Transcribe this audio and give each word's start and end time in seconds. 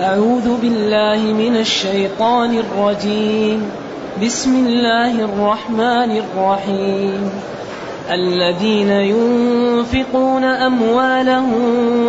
أعوذ 0.00 0.60
بالله 0.60 1.32
من 1.32 1.56
الشيطان 1.56 2.58
الرجيم. 2.58 3.70
بسم 4.24 4.66
الله 4.66 5.24
الرحمن 5.24 6.10
الرحيم. 6.16 7.30
الذين 8.10 8.90
ينفقون 8.90 10.44
أموالهم 10.44 11.62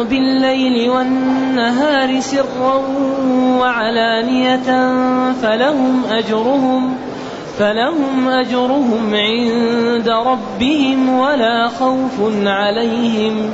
بالليل 0.03 0.89
والنهار 0.89 2.19
سرا 2.19 2.81
وعلانية 3.59 4.69
فلهم 5.41 6.03
أجرهم 6.11 6.95
فلهم 7.59 8.27
أجرهم 8.27 9.15
عند 9.15 10.09
ربهم 10.09 11.09
ولا 11.19 11.67
خوف 11.67 12.17
عليهم. 12.45 13.53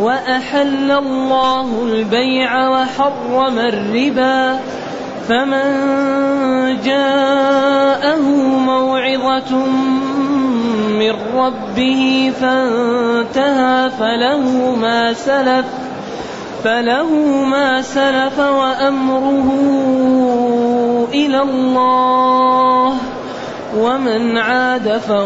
وأحل 0.00 0.90
الله 0.90 1.82
البيع 1.82 2.68
وحرم 2.68 3.58
الربا 3.58 4.60
فمن 5.28 5.66
جاءه 6.84 8.22
موعظة 8.66 9.56
من 10.98 11.14
ربه 11.34 12.32
فانتهى 12.40 13.90
فله 13.90 14.76
ما 14.80 15.12
سلف 15.12 15.66
فله 16.64 17.10
ما 17.44 17.82
سلف 17.82 18.38
وأمره 18.38 19.48
إلى 21.12 21.42
الله 21.42 22.96
ومن 23.76 24.38
عاد 24.38 24.98
فأولئك 24.98 25.24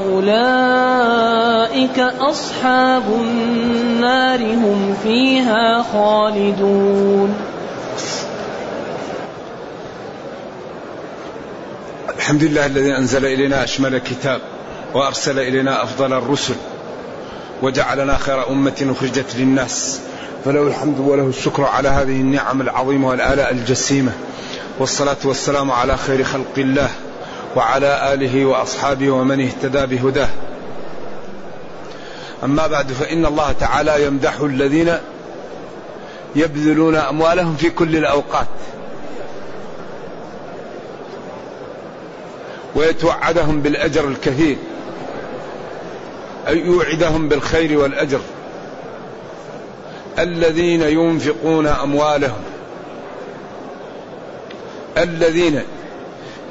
أصحاب 2.21 3.03
النار 3.09 4.41
هم 4.41 4.97
فيها 5.03 5.83
خالدون. 5.93 7.35
الحمد 12.17 12.45
لله 12.45 12.67
الذي 12.67 12.97
أنزل 12.97 13.27
إلينا 13.27 13.65
أشمل 13.65 13.99
كتاب 13.99 14.41
وأرسل 14.95 15.39
إلينا 15.39 15.83
أفضل 15.83 16.13
الرسل 16.13 16.55
وجعلنا 17.63 18.17
خير 18.19 18.49
أمة 18.49 18.95
أخرجت 18.99 19.37
للناس. 19.37 20.01
فله 20.45 20.67
الحمد 20.67 21.01
وله 21.01 21.27
الشكر 21.27 21.65
على 21.65 21.89
هذه 21.89 22.21
النعم 22.21 22.61
العظيمة 22.61 23.09
والآلاء 23.09 23.51
الجسيمة. 23.53 24.13
والصلاة 24.79 25.17
والسلام 25.25 25.71
على 25.71 25.97
خير 25.97 26.25
خلق 26.25 26.59
الله. 26.59 26.91
وعلى 27.57 28.15
آله 28.15 28.45
وأصحابه 28.45 29.11
ومن 29.11 29.41
اهتدى 29.41 29.97
بهداه. 29.97 30.29
أما 32.45 32.67
بعد 32.67 32.93
فإن 32.93 33.27
الله 33.27 33.53
تعالى 33.53 34.07
يمدح 34.07 34.41
الذين 34.41 34.97
يبذلون 36.37 36.97
أموالهم 36.97 37.57
في 37.57 37.71
كل 37.71 37.97
الأوقات. 37.97 38.47
ويتوعدهم 42.75 43.61
بالأجر 43.61 44.09
الكثير. 44.09 44.57
أي 46.49 46.59
يوعدهم 46.59 47.29
بالخير 47.29 47.79
والأجر. 47.79 48.21
الذين 50.19 50.83
ينفقون 50.83 51.67
أموالهم. 51.67 52.43
الذين 54.99 55.63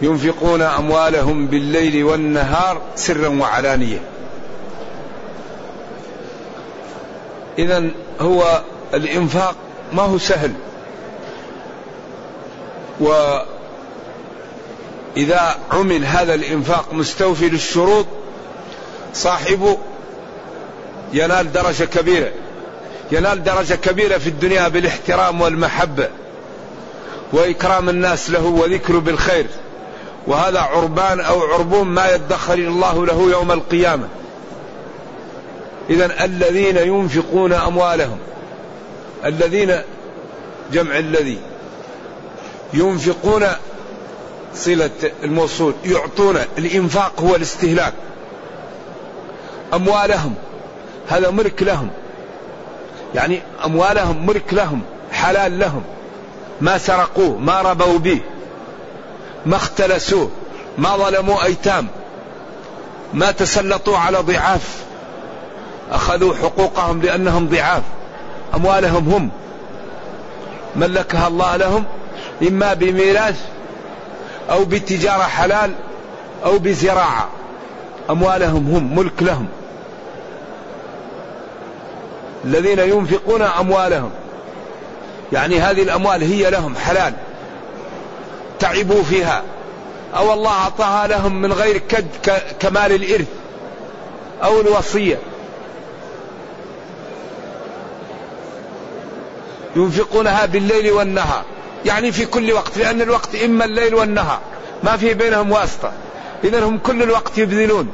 ينفقون 0.03 0.62
أموالهم 0.62 1.47
بالليل 1.47 2.03
والنهار 2.03 2.81
سرا 2.96 3.28
وعلانية. 3.28 4.00
إذا 7.59 7.90
هو 8.22 8.62
الإنفاق 8.94 9.56
ما 9.94 10.02
هو 10.02 10.18
سهل. 10.18 10.53
وإذا 13.00 13.46
عمل 15.72 16.06
هذا 16.06 16.34
الإنفاق 16.34 16.94
مستوفي 16.94 17.50
للشروط 17.50 18.06
صاحبه 19.14 19.78
ينال 21.14 21.52
درجة 21.52 21.84
كبيرة. 21.84 22.31
ينال 23.12 23.44
درجة 23.44 23.74
كبيرة 23.74 24.18
في 24.18 24.28
الدنيا 24.28 24.68
بالاحترام 24.68 25.41
والمحبة. 25.41 26.09
وإكرام 27.34 27.90
الناس 27.90 28.30
له 28.30 28.46
وذكره 28.46 29.00
بالخير. 29.00 29.47
وهذا 30.28 30.59
عربان 30.59 31.19
أو 31.19 31.41
عربون 31.41 31.88
ما 31.88 32.11
يدخر 32.16 32.53
الله 32.53 33.06
له 33.06 33.31
يوم 33.31 33.51
القيامة. 33.51 34.07
إذا 35.89 36.25
الذين 36.25 36.78
ينفقون 36.78 37.53
أموالهم 37.53 38.17
الذين 39.25 39.81
جمع 40.72 40.97
الذي 41.00 41.38
ينفقون 42.73 43.45
صلة 44.56 44.89
الموصول 45.23 45.73
يعطون 45.85 46.38
الإنفاق 46.57 47.22
هو 47.22 47.35
الاستهلاك. 47.35 47.94
أموالهم 49.73 50.35
هذا 51.09 51.31
ملك 51.31 51.63
لهم. 51.63 51.90
يعني 53.16 53.41
أموالهم 53.66 54.25
ملك 54.25 54.53
لهم 54.53 54.81
حلال 55.11 55.59
لهم. 55.59 55.84
ما 56.61 56.78
سرقوه 56.78 57.38
ما 57.38 57.61
ربوا 57.61 58.00
به. 58.00 58.22
ما 59.46 59.56
اختلسوه 59.56 60.30
ما 60.78 60.98
ظلموا 60.98 61.44
أيتام 61.44 61.88
ما 63.14 63.31
تسلطوا 63.31 63.98
على 63.98 64.18
ضعاف. 64.18 64.84
أخذوا 65.92 66.36
حقوقهم 66.36 67.02
لأنهم 67.02 67.48
ضعاف 67.48 67.84
أموالهم 68.56 69.09
هم. 69.09 69.30
ملكها 70.76 71.28
الله 71.28 71.56
لهم 71.56 71.84
إما 72.48 72.74
بميراث 72.74 73.40
أو 74.52 74.66
بتجارة 74.66 75.24
حلال 75.24 75.72
أو 76.46 76.58
بزراعة. 76.59 77.30
أموالهم 78.09 78.76
هم 78.76 78.96
ملك 78.96 79.24
لهم. 79.24 79.48
الذين 82.46 82.80
ينفقون 82.80 83.42
أموالهم 83.42 84.09
يعني 85.34 85.59
هذه 85.59 85.84
الأموال 85.84 86.24
هي 86.24 86.50
لهم 86.50 86.76
حلال. 86.76 87.14
تعبوا 88.63 89.03
فيها. 89.03 89.44
أو 90.18 90.34
الله 90.34 90.51
أعطاها 90.51 91.07
لهم 91.07 91.41
من 91.41 91.53
غير 91.53 91.78
كد 91.78 92.07
كمال 92.59 92.91
الإرث. 92.91 93.28
أو 94.44 94.62
الوصية. 94.62 95.18
ينفقونها 99.75 100.46
بالليل 100.46 100.91
والنهار. 100.91 101.44
يعني 101.85 102.12
في 102.12 102.25
كل 102.25 102.53
وقت. 102.53 102.78
لأن 102.78 103.02
الوقت 103.02 103.35
إما 103.35 103.66
الليل 103.66 103.96
والنهار. 103.96 104.40
ما 104.84 104.97
في 104.97 105.13
بينهم 105.13 105.52
واسطة. 105.52 105.91
إذا 106.44 106.63
هم 106.63 106.78
كل 106.78 107.03
الوقت 107.03 107.38
يبذلون. 107.38 107.94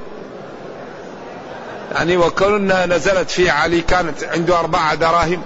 يعني 1.91 2.17
وكونها 2.17 2.85
نزلت 2.85 3.29
في 3.29 3.49
علي 3.49 3.81
كانت 3.81 4.23
عنده 4.23 4.59
أربعة 4.59 4.95
دراهم. 4.95 5.41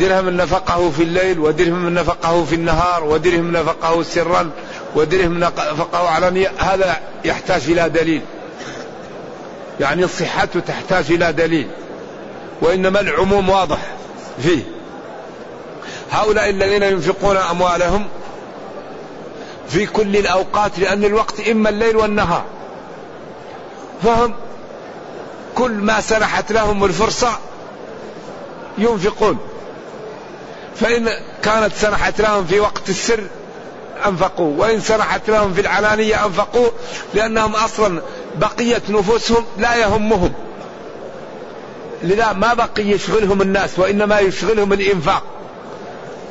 درهم 0.00 0.30
نفقه 0.30 0.90
في 0.90 1.02
الليل 1.02 1.38
ودرهم 1.38 1.88
نفقه 1.88 2.44
في 2.44 2.54
النهار 2.54 3.04
ودرهم 3.04 3.52
نفقه 3.52 4.02
سرا 4.02 4.50
ودرهم 4.94 5.38
نفقه 5.38 6.08
علانية 6.08 6.52
هذا 6.58 7.00
يحتاج 7.24 7.62
إلى 7.68 7.88
دليل. 7.88 8.22
يعني 9.80 10.04
الصحة 10.04 10.44
تحتاج 10.66 11.12
إلى 11.12 11.32
دليل 11.32 11.68
وإنما 12.60 13.00
العموم 13.00 13.48
واضح 13.48 13.78
فيه. 14.42 14.62
هؤلاء 16.12 16.50
الذين 16.50 16.82
ينفقون 16.82 17.36
أموالهم 17.36 18.06
في 19.68 19.86
كل 19.86 20.16
الأوقات 20.16 20.78
لأن 20.78 21.04
الوقت 21.04 21.40
إما 21.48 21.68
الليل 21.68 21.96
والنهار 21.96 22.44
فهم 24.02 24.34
كل 25.54 25.70
ما 25.70 26.00
سنحت 26.00 26.52
لهم 26.52 26.84
الفرصة 26.84 27.38
ينفقون. 28.78 29.38
فإن 30.80 31.08
كانت 31.42 31.72
سنحت 31.74 32.20
لهم 32.20 32.46
في 32.46 32.60
وقت 32.60 32.88
السر 32.88 33.20
أنفقوا 34.06 34.54
وإن 34.58 34.80
سنحت 34.80 35.30
لهم 35.30 35.54
في 35.54 35.60
العلانية 35.60 36.26
أنفقوا 36.26 36.68
لأنهم 37.14 37.54
أصلا 37.54 38.00
بقية 38.34 38.82
نفوسهم 38.88 39.44
لا 39.58 39.76
يهمهم. 39.76 40.32
لذا 42.02 42.32
ما 42.32 42.54
بقي 42.54 42.82
يشغلهم 42.82 43.42
الناس 43.42 43.78
وإنما 43.78 44.20
يشغلهم 44.20 44.72
الإنفاق. 44.72 45.22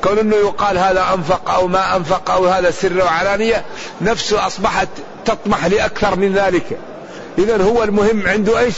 كون 0.04 0.20
إنه 0.20 0.36
يقال 0.36 0.78
هذا 0.78 1.14
أنفق 1.14 1.50
أو 1.50 1.68
ما 1.68 1.96
أنفق 1.96 2.32
أو 2.32 2.46
هذا 2.46 2.72
سر 2.72 2.98
وعلانيه 2.98 3.66
نفسه 4.02 4.48
أصبحت 4.48 4.88
تطمح 5.26 5.66
لأكثر 5.66 6.16
من 6.16 6.34
ذلك. 6.34 6.80
اذا 7.38 7.64
هو 7.64 7.84
المهم 7.84 8.28
عنده 8.28 8.60
إيش؟ 8.60 8.76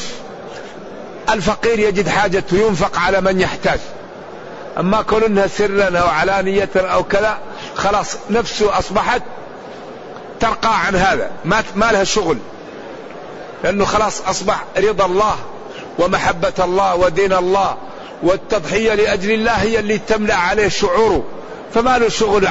الفقير 1.29 1.79
يجد 1.79 2.09
حاجته 2.09 2.57
ينفق 2.57 2.99
على 2.99 3.21
من 3.21 3.41
يحتاج. 3.41 3.79
أما 4.79 5.01
كون 5.01 5.23
إنها 5.23 5.47
سرا 5.47 5.99
أو 5.99 6.07
علانية 6.07 6.69
أو 6.75 7.03
كذا 7.03 7.37
خلاص 7.75 8.17
نفسه 8.29 8.79
أصبحت 8.79 9.21
ترقى 10.39 10.85
عن 10.85 10.95
هذا 10.95 11.31
ما 11.45 11.63
ما 11.75 11.91
لها 11.91 12.03
شغل. 12.03 12.37
لأنه 13.63 13.85
خلاص 13.85 14.21
أصبح 14.21 14.63
رضا 14.77 15.05
الله 15.05 15.35
ومحبة 15.99 16.53
الله 16.59 16.95
ودين 16.95 17.33
الله 17.33 17.77
والتضحية 18.23 18.93
لأجل 18.93 19.31
الله 19.31 19.51
هي 19.51 19.79
اللي 19.79 19.97
تملأ 19.97 20.35
عليه 20.35 20.67
شعوره. 20.67 21.23
فما 21.73 21.97
له 21.97 22.09
شغل 22.09 22.47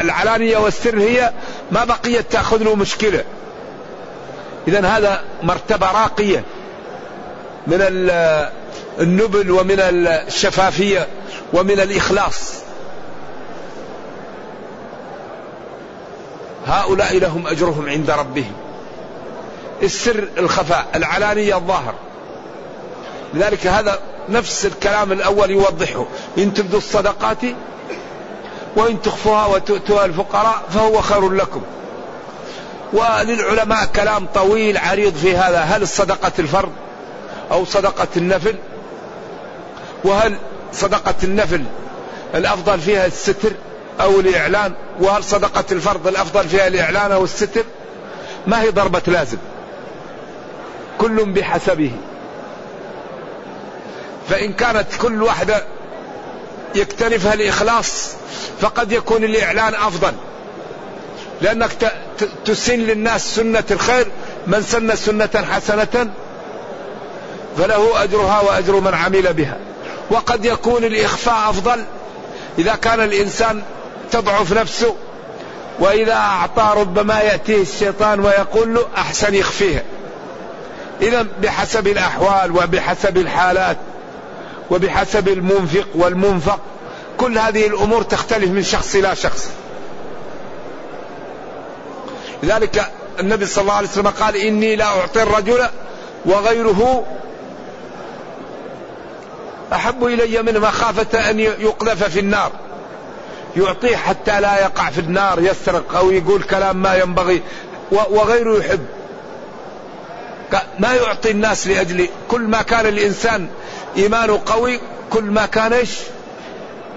العلانية 0.00 0.58
والسر 0.58 0.98
هي 0.98 1.32
ما 1.70 1.84
بقيت 1.84 2.32
تأخذ 2.32 2.62
له 2.62 2.74
مشكلة. 2.74 3.24
اذا 4.68 4.86
هذا 4.86 5.24
مرتبة 5.42 5.92
راقية 5.92 6.44
من 7.66 7.80
النبل 8.98 9.50
ومن 9.50 9.80
الشفافية 9.80 11.08
ومن 11.52 11.80
الإخلاص. 11.80 12.54
هؤلاء 16.66 17.18
لهم 17.18 17.46
أجرهم 17.46 17.88
عند 17.88 18.10
ربهم. 18.10 18.52
السر 19.82 20.28
الخفاء 20.38 20.86
العلانية 20.94 21.56
الظاهر. 21.56 21.94
لذلك 23.34 23.66
هذا 23.66 23.98
نفس 24.28 24.66
الكلام 24.66 25.12
الأول 25.12 25.50
يوضحه. 25.50 26.06
إن 26.38 26.54
تبدوا 26.54 26.78
الصدقات 26.78 27.38
وإن 28.76 29.02
تخفوها 29.02 29.46
وتؤتوها 29.46 30.04
الفقراء 30.04 30.62
فهو 30.70 31.00
خير 31.00 31.30
لكم. 31.30 31.62
وللعلماء 32.92 33.84
كلام 33.84 34.26
طويل 34.34 34.78
عريض 34.78 35.14
في 35.14 35.36
هذا. 35.36 35.58
هل 35.60 35.88
صدقة 35.88 36.32
الفرض 36.38 36.72
أو 37.50 37.64
صدقة 37.64 38.08
النفل؟ 38.16 38.54
وهل 40.04 40.36
صدقة 40.72 41.14
النفل 41.24 41.64
الأفضل 42.34 42.80
فيها 42.80 43.06
الستر 43.06 43.52
أو 44.00 44.20
الإعلان؟ 44.20 44.72
وهل 45.00 45.24
صدقة 45.24 45.64
الفرض 45.72 46.06
الأفضل 46.06 46.48
فيها 46.48 46.66
الإعلان 46.66 47.12
أو 47.12 47.24
الستر؟ 47.24 47.64
ما 48.46 48.62
هي 48.62 48.70
ضربة 48.70 49.02
لازم. 49.06 49.38
كل 50.98 51.24
بحسبه. 51.24 51.92
فإن 54.28 54.52
كانت 54.52 54.86
كل 55.02 55.22
واحدة 55.22 55.64
يكتنفها 56.74 57.34
الإخلاص 57.34 58.12
فقد 58.60 58.92
يكون 58.92 59.24
الإعلان 59.24 59.74
أفضل. 59.74 60.12
لأنك 61.42 61.70
تسن 62.44 62.78
للناس 62.78 63.34
سنة 63.34 63.64
الخير 63.70 64.06
من 64.46 64.62
سن 64.62 64.96
سنة 64.96 65.46
حسنة 65.50 66.10
فله 67.58 68.02
أجرها 68.02 68.40
وأجر 68.40 68.80
من 68.80 68.94
عمل 68.94 69.32
بها. 69.32 69.56
وقد 70.10 70.44
يكون 70.44 70.84
الإخفاء 70.84 71.50
أفضل 71.50 71.84
إذا 72.58 72.74
كان 72.74 73.00
الإنسان 73.00 73.62
تضعف 74.10 74.52
نفسه 74.52 74.94
وإذا 75.78 76.14
أعطى 76.14 76.72
ربما 76.76 77.20
يأتيه 77.20 77.62
الشيطان 77.62 78.20
ويقول 78.20 78.74
له 78.74 78.86
أحسن 78.96 79.34
يخفيها 79.34 79.82
إذا 81.02 81.26
بحسب 81.42 81.86
الأحوال 81.86 82.50
وبحسب 82.50 83.18
الحالات 83.18 83.76
وبحسب 84.70 85.28
المنفق 85.28 85.86
والمنفق 85.94 86.58
كل 87.18 87.38
هذه 87.38 87.66
الأمور 87.66 88.02
تختلف 88.02 88.50
من 88.50 88.62
شخص 88.62 88.94
إلى 88.94 89.16
شخص. 89.16 89.50
لذلك 92.42 92.92
النبي 93.20 93.46
صلى 93.46 93.62
الله 93.62 93.74
عليه 93.74 93.88
وسلم 93.88 94.08
قال 94.08 94.36
إني 94.36 94.76
لا 94.76 94.84
أعطي 94.84 95.22
الرجل 95.22 95.66
وغيره 96.24 97.06
أحب 99.72 100.04
إلي 100.04 100.42
منه 100.42 100.58
مخافة 100.58 101.30
أن 101.30 101.40
يقذف 101.40 102.04
في 102.04 102.20
النار 102.20 102.52
يعطيه 103.56 103.96
حتى 103.96 104.40
لا 104.40 104.60
يقع 104.60 104.90
في 104.90 105.00
النار 105.00 105.40
يسرق 105.40 105.96
أو 105.96 106.10
يقول 106.10 106.42
كلام 106.42 106.82
ما 106.82 106.94
ينبغي 106.94 107.42
وغيره 107.90 108.58
يحب 108.58 108.86
ما 110.78 110.94
يعطي 110.94 111.30
الناس 111.30 111.66
لأجل 111.66 112.08
كل 112.28 112.40
ما 112.40 112.62
كان 112.62 112.86
الإنسان 112.86 113.48
إيمانه 113.96 114.40
قوي 114.46 114.80
كل 115.10 115.24
ما 115.24 115.46
كان 115.46 115.72
إيش؟ 115.72 115.90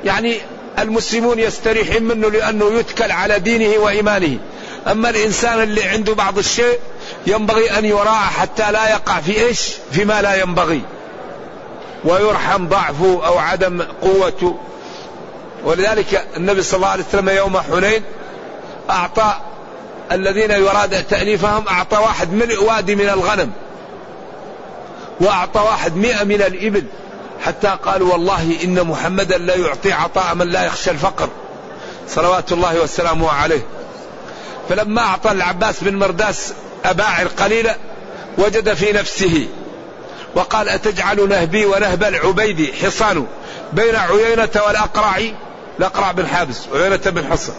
يعني 0.06 0.38
المسلمون 0.80 1.40
يستريحون 1.40 2.04
منه 2.04 2.30
لأنه 2.32 2.80
يتكل 2.80 3.12
على 3.12 3.40
دينه 3.40 3.78
وإيمانه. 3.78 4.38
أما 4.92 5.10
الإنسان 5.10 5.64
اللي 5.64 5.84
عنده 5.84 6.14
بعض 6.14 6.38
الشيء 6.38 6.80
ينبغي 7.28 7.80
أن 7.80 7.86
يراعى 7.86 8.28
حتى 8.28 8.72
لا 8.72 8.90
يقع 8.90 9.20
في 9.20 9.46
إيش؟ 9.46 9.72
فيما 9.92 10.22
لا 10.22 10.42
ينبغي. 10.42 10.82
ويرحم 12.06 12.68
ضعفه 12.68 13.22
أو 13.26 13.38
عدم 13.38 13.82
قوته. 14.02 14.58
ولذلك 15.64 16.28
النبي 16.38 16.64
صلى 16.64 16.78
الله 16.78 16.88
عليه 16.88 17.04
وسلم 17.04 17.30
يوم 17.30 17.58
حنين 17.58 18.04
أعطى 18.90 19.36
الذين 20.12 20.52
يراد 20.52 21.04
تأليفهم 21.04 21.68
أعطى 21.68 21.98
واحد 21.98 22.34
ملء 22.34 22.64
وادي 22.64 22.96
من 22.96 23.10
الغنم 23.10 23.52
وأعطى 25.20 25.60
واحد 25.60 25.96
مئة 25.96 26.24
من 26.24 26.42
الإبل 26.42 26.84
حتى 27.42 27.78
قالوا 27.86 28.12
والله 28.12 28.64
إن 28.64 28.84
محمدا 28.84 29.38
لا 29.38 29.56
يعطي 29.56 29.92
عطاء 29.92 30.36
من 30.36 30.48
لا 30.48 30.66
يخشى 30.66 30.92
الفقر 30.92 31.30
صلوات 32.10 32.52
الله 32.52 32.82
وسلامه 32.82 33.32
عليه 33.32 33.62
فلما 34.70 35.02
أعطى 35.02 35.32
العباس 35.32 35.76
بن 35.82 35.96
مرداس 35.96 36.54
أباعر 36.86 37.28
قليلة 37.28 37.76
وجد 38.38 38.74
في 38.74 38.92
نفسه 38.92 39.48
وقال 40.36 40.70
أتجعل 40.70 41.30
نهبي 41.30 41.66
ونهب 41.66 42.04
العبيدي 42.04 42.74
حصان 42.74 43.26
بين 43.74 43.96
عيينة 43.96 44.50
والأقرع 44.68 45.22
الأقرع 45.80 46.12
بن 46.12 46.28
حابس 46.28 46.62
عيينة 46.74 46.98
بن 47.06 47.26
حصن. 47.32 47.54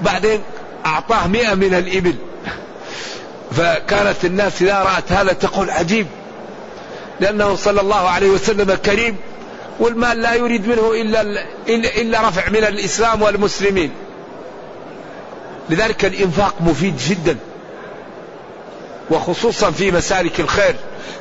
بعدين 0.00 0.42
أعطاه 0.86 1.26
مئة 1.26 1.54
من 1.54 1.74
الإبل. 1.74 2.14
فكانت 3.52 4.24
الناس 4.24 4.62
إذا 4.62 4.78
رأت 4.78 5.12
هذا 5.12 5.32
تقول 5.32 5.70
عجيب 5.70 6.06
لأنه 7.20 7.56
صلى 7.56 7.80
الله 7.80 8.08
عليه 8.08 8.30
وسلم 8.30 8.74
كريم 8.74 9.16
والمال 9.80 10.20
لا 10.20 10.34
يريد 10.34 10.66
منه 10.66 10.92
إلا, 10.92 11.44
إلا 11.68 12.28
رفع 12.28 12.48
من 12.48 12.64
الإسلام 12.64 13.22
والمسلمين. 13.22 13.90
لذلك 15.70 16.04
الإنفاق 16.04 16.54
مفيد 16.60 16.96
جدا. 16.96 17.36
وخصوصا 19.12 19.70
في 19.70 19.90
مسالك 19.90 20.40
الخير 20.40 20.74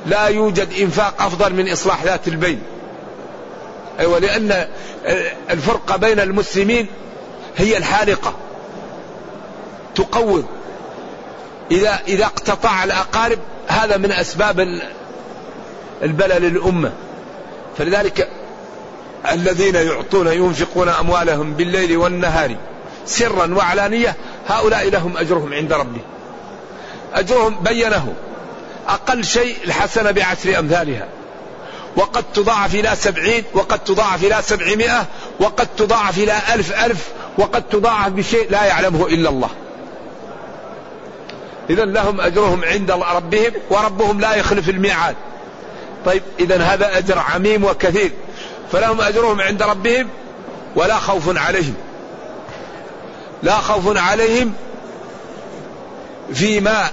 لا 0.05 0.27
يوجد 0.27 0.73
إنفاق 0.79 1.21
أفضل 1.21 1.53
من 1.53 1.71
إصلاح 1.71 2.03
ذات 2.03 2.27
البين. 2.27 2.61
أيوة 3.99 4.19
لأن 4.19 4.67
الفرقة 5.49 5.97
بين 5.97 6.19
المسلمين 6.19 6.87
هي 7.57 7.77
الحالقة 7.77 8.33
تقوض 9.95 10.45
إذا 11.71 11.99
إذا 12.07 12.25
اقتطع 12.25 12.83
الأقارب 12.83 13.39
هذا 13.67 13.97
من 13.97 14.11
أسباب 14.11 14.79
البلل 16.03 16.41
للأمة. 16.41 16.91
فلذلك 17.77 18.29
الذين 19.31 19.75
يعطون 19.75 20.27
ينفقون 20.27 20.89
أموالهم 20.89 21.53
بالليل 21.53 21.97
والنهار 21.97 22.55
سرا 23.05 23.53
وعلانية 23.53 24.15
هؤلاء 24.47 24.89
لهم 24.89 25.17
أجرهم 25.17 25.53
عند 25.53 25.73
ربهم. 25.73 26.01
أجرهم 27.13 27.55
بينه. 27.63 28.13
أقل 28.87 29.23
شيء 29.23 29.55
الحسنة 29.65 30.11
بعشر 30.11 30.59
أمثالها. 30.59 31.07
وقد 31.97 32.23
تضاعف 32.33 32.75
إلى 32.75 32.95
سبعين 32.95 33.43
وقد 33.53 33.79
تضاعف 33.79 34.23
إلى 34.23 34.37
سبعمائة 34.41 35.05
وقد 35.39 35.67
تضاعف 35.77 36.17
إلى 36.17 36.33
ألف 36.53 36.85
ألف 36.85 37.07
وقد 37.37 37.63
تضاعف 37.63 38.11
بشيء 38.11 38.51
لا 38.51 38.63
يعلمه 38.63 39.07
إلا 39.07 39.29
الله. 39.29 39.49
إذا 41.69 41.85
لهم 41.85 42.21
أجرهم 42.21 42.63
عند 42.63 42.91
ربهم 42.91 43.51
وربهم 43.69 44.19
لا 44.19 44.35
يخلف 44.35 44.69
الميعاد. 44.69 45.15
طيب 46.05 46.23
إذا 46.39 46.57
هذا 46.63 46.97
أجر 46.97 47.19
عميم 47.19 47.63
وكثير. 47.63 48.11
فلهم 48.71 49.01
أجرهم 49.01 49.41
عند 49.41 49.63
ربهم 49.63 50.07
ولا 50.75 50.99
خوف 50.99 51.37
عليهم. 51.37 51.75
لا 53.43 53.53
خوف 53.53 53.97
عليهم 53.97 54.53
فيما 56.33 56.89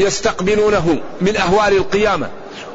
يستقبلونه 0.00 0.98
من 1.20 1.36
أهوال 1.36 1.76
القيامة 1.76 2.28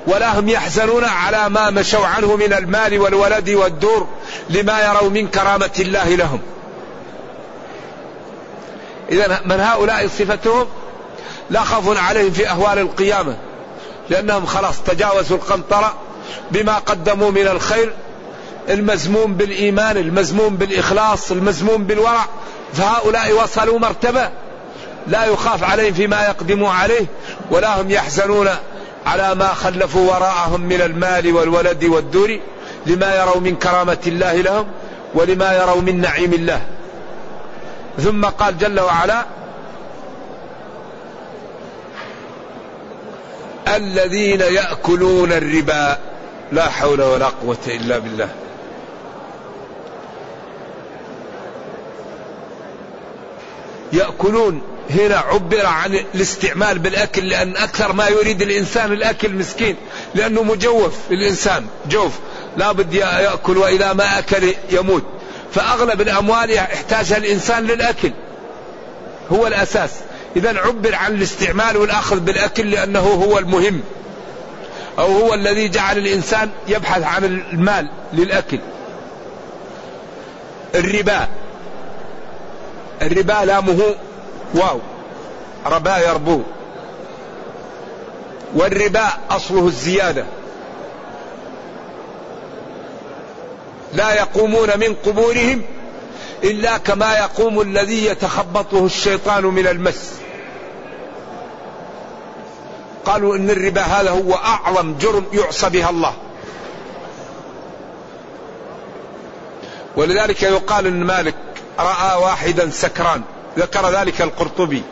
ولا 0.07 0.39
هم 0.39 0.49
يحزنون 0.49 1.03
على 1.03 1.49
ما 1.49 1.69
مشوا 1.69 2.05
عنه 2.05 2.35
من 2.35 2.53
المال 2.53 2.99
والولد 2.99 3.49
والدور 3.49 4.07
لما 4.49 4.81
يروا 4.81 5.09
من 5.09 5.27
كرامة 5.27 5.69
الله 5.79 6.15
لهم. 6.15 6.39
إذا 9.11 9.41
من 9.45 9.59
هؤلاء 9.59 10.07
صفتهم؟ 10.07 10.67
لا 11.49 11.63
خوف 11.63 11.97
عليهم 11.97 12.31
في 12.31 12.49
أهوال 12.49 12.79
القيامة 12.79 13.37
لأنهم 14.09 14.45
خلاص 14.45 14.81
تجاوزوا 14.81 15.37
القنطرة 15.37 15.93
بما 16.51 16.75
قدموا 16.75 17.31
من 17.31 17.47
الخير 17.47 17.93
المزموم 18.69 19.33
بالإيمان 19.33 19.97
المزموم 19.97 20.55
بالإخلاص 20.55 21.31
المزموم 21.31 21.83
بالورع 21.83 22.25
فهؤلاء 22.73 23.43
وصلوا 23.43 23.79
مرتبة. 23.79 24.29
لا 25.07 25.25
يخاف 25.25 25.63
عليهم 25.63 25.93
فيما 25.93 26.25
يقدموا 26.25 26.69
عليه 26.69 27.05
ولا 27.51 27.81
هم 27.81 27.91
يحزنون 27.91 28.49
على 29.05 29.35
ما 29.35 29.47
خلفوا 29.47 30.11
وراءهم 30.11 30.61
من 30.61 30.81
المال 30.81 31.33
والولد 31.33 31.83
والدور 31.83 32.39
لما 32.85 33.15
يروا 33.15 33.39
من 33.41 33.55
كرامة 33.55 33.97
الله 34.07 34.33
لهم 34.33 34.65
ولما 35.13 35.53
يروا 35.53 35.81
من 35.81 36.01
نعيم 36.01 36.33
الله. 36.33 36.61
ثم 37.97 38.25
قال 38.25 38.57
جل 38.57 38.79
وعلا 38.79 39.25
الذين 43.67 44.41
يأكلون 44.41 45.31
الربا 45.31 45.97
لا 46.51 46.69
حول 46.69 47.01
ولا 47.01 47.25
قوة 47.25 47.57
إلا 47.67 47.97
بالله. 47.97 48.29
يأكلون 53.93 54.61
هنا 54.89 55.17
عبر 55.17 55.65
عن 55.65 55.99
الاستعمال 56.15 56.79
بالأكل 56.79 57.29
لأن 57.29 57.57
أكثر 57.57 57.93
ما 57.93 58.07
يريد 58.07 58.41
الإنسان 58.41 58.91
الأكل 58.93 59.33
مسكين 59.33 59.75
لأنه 60.15 60.43
مجوف 60.43 60.93
الإنسان 61.11 61.65
جوف 61.89 62.11
لا 62.57 62.71
بد 62.71 62.93
يأكل 62.93 63.57
وإذا 63.57 63.93
ما 63.93 64.19
أكل 64.19 64.53
يموت. 64.71 65.03
فأغلب 65.53 66.01
الأموال 66.01 66.51
يحتاجها 66.51 67.17
الإنسان 67.17 67.63
للأكل. 67.63 68.11
هو 69.31 69.47
الأساس. 69.47 69.91
اذا 70.35 70.59
عبر 70.59 70.95
عن 70.95 71.15
الاستعمال 71.15 71.77
والأخذ 71.77 72.19
بالأكل 72.19 72.71
لأنه 72.71 72.99
هو 72.99 73.39
المهم. 73.39 73.81
أو 74.99 75.05
هو 75.05 75.33
الذي 75.33 75.67
جعل 75.67 75.97
الإنسان 75.97 76.49
يبحث 76.67 77.03
عن 77.03 77.23
المال 77.23 77.89
للأكل. 78.13 78.59
الربا. 80.75 81.27
الربا 83.01 83.45
لامه 83.45 83.95
واو. 84.53 84.79
ربا 85.65 85.97
يربو. 85.97 86.41
والربا 88.55 89.07
أصله 89.29 89.67
الزيادة. 89.67 90.25
لا 93.93 94.13
يقومون 94.13 94.79
من 94.79 94.95
قبورهم 95.05 95.61
إلا 96.43 96.77
كما 96.77 97.17
يقوم 97.17 97.61
الذي 97.61 98.05
يتخبطه 98.05 98.85
الشيطان 98.85 99.43
من 99.43 99.67
المس. 99.67 100.13
قالوا 103.05 103.35
إن 103.35 103.49
الربا 103.49 103.81
هذا 103.81 104.09
هو 104.09 104.33
أعظم 104.33 104.95
جرم 104.97 105.25
يعصى 105.33 105.69
بها 105.69 105.89
الله. 105.89 106.13
ولذلك 109.95 110.43
يقال 110.43 110.87
إن 110.87 111.03
مالك 111.03 111.35
رأى 111.79 112.21
واحدا 112.21 112.69
سكران. 112.69 113.21
ذكر 113.59 113.89
ذلك 113.89 114.21
القرطبي 114.21 114.83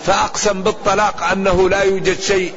فأقسم 0.00 0.62
بالطلاق 0.62 1.24
أنه 1.24 1.68
لا 1.68 1.82
يوجد 1.82 2.20
شيء 2.20 2.54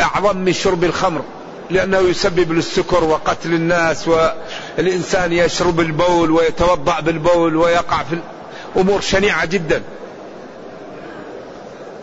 أعظم 0.00 0.36
من 0.36 0.52
شرب 0.52 0.84
الخمر 0.84 1.22
لأنه 1.70 1.98
يسبب 1.98 2.52
للسكر 2.52 3.04
وقتل 3.04 3.54
الناس 3.54 4.08
والإنسان 4.08 5.32
يشرب 5.32 5.80
البول 5.80 6.30
ويتوضأ 6.30 7.00
بالبول 7.00 7.56
ويقع 7.56 8.02
في 8.02 8.18
أمور 8.76 9.00
شنيعة 9.00 9.44
جدا. 9.44 9.82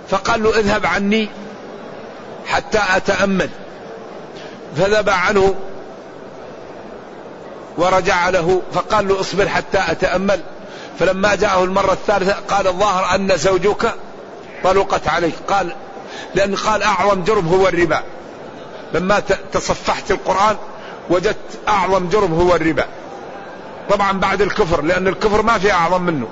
فقال 0.10 0.44
له 0.44 0.60
اذهب 0.60 0.86
عني 0.86 1.30
حتى 2.46 2.80
أتأمل. 2.96 3.50
فذهب 4.78 5.10
عنه 5.10 5.56
ورجع 7.78 8.30
له 8.30 8.62
فقال 8.74 9.08
له 9.08 9.20
اصبر 9.20 9.50
حتى 9.50 9.84
أتأمل. 9.88 10.42
فلما 11.00 11.36
جاءه 11.36 11.64
المرة 11.64 11.94
الثالثة 11.94 12.34
قال 12.34 12.68
الظاهر 12.68 13.16
أن 13.16 13.38
زوجك 13.38 13.94
طلقت 14.64 15.08
عليك. 15.08 15.36
قال 15.48 15.76
لأن 16.36 16.56
قال 16.56 16.84
أعظم 16.84 17.24
جرم 17.24 17.48
هو 17.48 17.68
الربا. 17.68 18.04
لما 18.94 19.22
تصفحت 19.54 20.12
القرآن 20.12 20.56
وجدت 21.10 21.60
أعظم 21.68 22.10
جرم 22.10 22.34
هو 22.34 22.56
الربا. 22.56 22.86
طبعا 23.90 24.12
بعد 24.12 24.42
الكفر 24.42 24.82
لأن 24.82 25.08
الكفر 25.08 25.42
ما 25.42 25.58
في 25.58 25.72
أعظم 25.72 26.02
منه. 26.02 26.28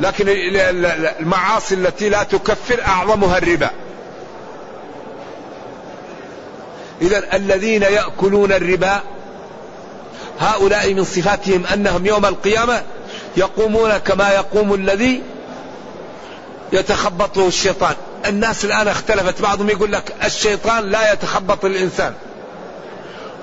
لكن 0.00 0.24
المعاصي 0.28 1.74
التي 1.74 2.08
لا 2.08 2.22
تكفر 2.22 2.82
أعظمها 2.86 3.38
الربا. 3.38 3.70
إذا 7.02 7.36
الذين 7.36 7.82
يأكلون 7.82 8.52
الربا 8.52 9.00
هؤلاء 10.40 10.94
من 10.94 11.04
صفاتهم 11.04 11.66
أنهم 11.66 12.06
يوم 12.06 12.26
القيامة 12.26 12.82
يقومون 13.36 13.98
كما 13.98 14.30
يقوم 14.30 14.74
الذي 14.74 15.22
يتخبطه 16.72 17.48
الشيطان. 17.48 17.94
الناس 18.26 18.64
الآن 18.64 18.88
اختلفت. 18.88 19.42
بعضهم 19.42 19.70
يقول 19.70 19.92
لك 19.92 20.14
الشيطان 20.24 20.90
لا 20.90 21.12
يتخبط 21.12 21.64
الإنسان. 21.64 22.14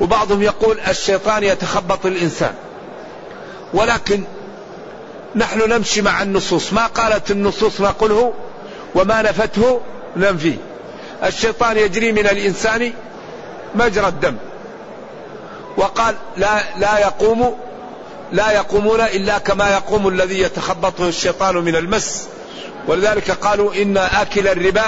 وبعضهم 0.01 0.41
يقول 0.41 0.79
الشيطان 0.79 1.43
يتخبط 1.43 2.05
الإنسان. 2.05 2.53
ولكن 3.74 4.24
نحن 5.36 5.69
نمشي 5.69 6.01
مع 6.01 6.22
النصوص. 6.22 6.74
ما 6.74 6.86
قالت 6.86 7.31
النصوص 7.31 7.81
نقوله 7.81 8.34
وما 8.96 9.22
نفته 9.22 9.81
ننفيه 10.17 10.58
الشيطان 11.24 11.77
يجري 11.77 12.12
من 12.12 12.27
الإنسان 12.27 12.93
مجرى 13.75 14.08
الدم. 14.08 14.36
وقال 15.77 16.15
لا 16.38 16.63
لا 16.77 17.00
يقوم 17.00 17.58
لا 18.31 18.51
يقومون 18.51 19.01
إلا 19.01 19.38
كما 19.38 19.69
يقوم 19.69 20.07
الذي 20.07 20.41
يتخبطه 20.41 21.07
الشيطان 21.07 21.55
من 21.55 21.75
المس. 21.75 22.27
ولذلك 22.88 23.31
قالوا 23.31 23.74
إن 23.75 23.98
آكل 23.98 24.48
الربا 24.48 24.86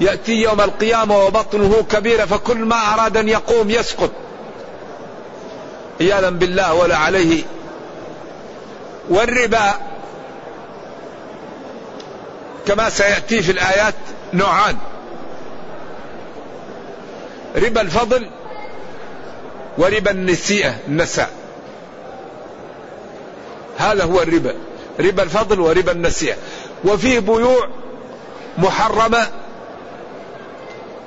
يأتي 0.00 0.42
يوم 0.42 0.60
القيامة 0.60 1.18
وبطنه 1.18 1.86
كبيرة 1.90 2.24
فكل 2.24 2.56
ما 2.56 2.94
أراد 2.94 3.16
أن 3.16 3.28
يقوم 3.28 3.70
يسقط 3.70 4.10
عياذا 6.00 6.30
بالله 6.30 6.74
ولا 6.74 6.96
عليه. 6.96 7.42
والربا 9.10 9.74
كما 12.66 12.90
سيأتي 12.90 13.42
في 13.42 13.52
الآيات 13.52 13.94
نوعان. 14.32 14.76
ربا 17.56 17.80
الفضل 17.80 18.30
وربا 19.78 20.10
النسيئة 20.10 20.74
النساء. 20.88 21.41
هذا 23.78 24.04
هو 24.04 24.22
الربا. 24.22 24.54
ربا 25.00 25.22
الفضل 25.22 25.60
وربا 25.60 25.92
النسيئة 25.92 26.36
وفيه 26.84 27.18
بيوع 27.18 27.68
محرمة 28.58 29.28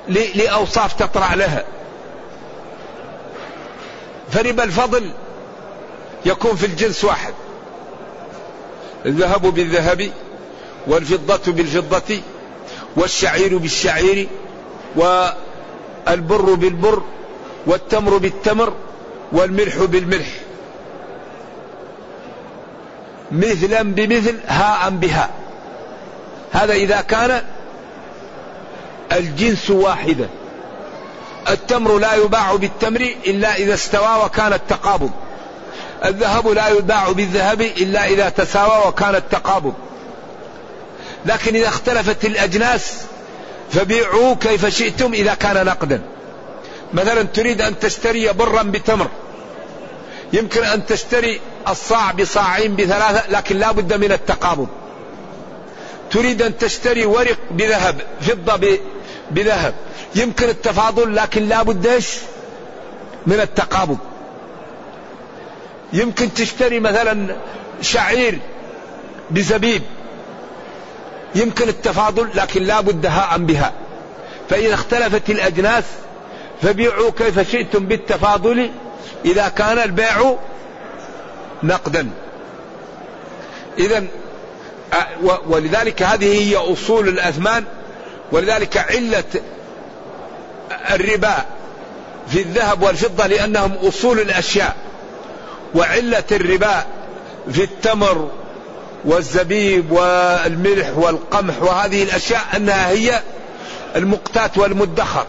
لأوصاف 0.08 0.92
تطرع 0.92 1.34
لها. 1.34 1.64
فربا 4.30 4.64
الفضل 4.64 5.10
يكون 6.26 6.56
في 6.56 6.66
الجنس 6.66 7.04
واحد. 7.04 7.34
الذهب 9.06 9.42
بالذهب 9.42 10.10
والفضة 10.86 11.52
بالفضة 11.52 12.20
والشعير 12.96 13.58
بالشعير 13.58 14.28
والبر 14.96 16.54
بالبر 16.54 17.02
والتمر 17.66 18.16
بالتمر 18.16 18.72
والملح 19.32 19.76
بالملح. 19.78 20.45
مثلا 23.32 23.82
بمثل 23.82 24.38
هاء 24.46 24.90
بهاء 24.90 25.30
هذا 26.52 26.72
إذا 26.72 27.00
كان 27.00 27.42
الجنس 29.12 29.70
واحدا. 29.70 30.28
التمر 31.50 31.98
لا 31.98 32.14
يباع 32.14 32.54
بالتمر 32.54 33.00
إلا 33.26 33.56
إذا 33.56 33.74
استوى 33.74 34.24
وكان 34.24 34.52
التقابض. 34.52 35.10
الذهب 36.04 36.48
لا 36.48 36.68
يباع 36.68 37.12
بالذهب 37.12 37.60
إلا 37.60 38.06
إذا 38.06 38.28
تساوى 38.28 38.88
وكان 38.88 39.14
التقابض. 39.14 39.74
لكن 41.26 41.56
إذا 41.56 41.68
اختلفت 41.68 42.24
الأجناس 42.24 42.94
فبيعوا 43.70 44.34
كيف 44.34 44.66
شئتم 44.66 45.12
إذا 45.12 45.34
كان 45.34 45.66
نقدا. 45.66 46.02
مثلا 46.94 47.22
تريد 47.22 47.62
أن 47.62 47.78
تشتري 47.78 48.32
برا 48.32 48.62
بتمر. 48.62 49.08
يمكن 50.32 50.64
أن 50.64 50.86
تشتري 50.86 51.40
الصاع 51.68 52.12
بصاعين 52.12 52.76
بثلاثة 52.76 53.30
لكن 53.30 53.58
لا 53.58 53.72
بد 53.72 53.94
من 53.94 54.12
التقابض. 54.12 54.68
تريد 56.10 56.42
أن 56.42 56.58
تشتري 56.58 57.06
ورق 57.06 57.38
بذهب 57.50 58.02
فضة 58.20 58.78
بذهب. 59.30 59.74
يمكن 60.14 60.48
التفاضل 60.48 61.16
لكن 61.16 61.48
لا 61.48 61.62
بد 61.62 62.02
من 63.26 63.40
التقابض. 63.40 63.98
يمكن 65.92 66.34
تشتري 66.34 66.80
مثلا 66.80 67.36
شعير 67.80 68.38
بزبيب. 69.30 69.82
يمكن 71.34 71.68
التفاضل 71.68 72.28
لكن 72.34 72.62
لا 72.62 72.80
بد 72.80 73.06
هاء 73.06 73.38
بها. 73.38 73.72
فإذا 74.50 74.74
اختلفت 74.74 75.30
الأجناس 75.30 75.84
فبيعوا 76.62 77.10
كيف 77.10 77.50
شئتم 77.50 77.86
بالتفاضل. 77.86 78.70
إذا 79.24 79.48
كان 79.48 79.78
البيع 79.78 80.36
نقدا. 81.62 82.10
إذا 83.78 84.06
ولذلك 85.46 86.02
هذه 86.02 86.48
هي 86.48 86.56
أصول 86.56 87.08
الأثمان 87.08 87.64
ولذلك 88.32 88.76
علة 88.76 89.24
الربا 90.90 91.34
في 92.28 92.40
الذهب 92.40 92.82
والفضة 92.82 93.26
لأنهم 93.26 93.72
أصول 93.82 94.20
الأشياء 94.20 94.76
وعلة 95.74 96.24
الربا 96.32 96.84
في 97.52 97.62
التمر 97.62 98.30
والزبيب 99.04 99.92
والملح 99.92 100.98
والقمح 100.98 101.62
وهذه 101.62 102.02
الأشياء 102.02 102.42
أنها 102.56 102.88
هي 102.88 103.22
المقتات 103.96 104.58
والمدخر. 104.58 105.26